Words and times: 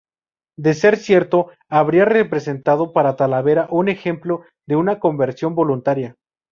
De 0.57 0.73
ser 0.73 0.97
cierto, 0.97 1.51
habría 1.69 2.05
representado 2.05 2.91
para 2.91 3.15
Talavera 3.15 3.67
un 3.69 3.87
ejemplo 3.87 4.41
de 4.65 4.75
una 4.75 4.99
conversión 4.99 5.53
voluntaria. 5.53 6.15